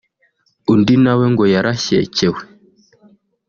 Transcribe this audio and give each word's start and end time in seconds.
Undi 0.71 0.93
nawe 1.03 1.25
ngo 1.31 1.43
yarashyekewe 1.53 2.41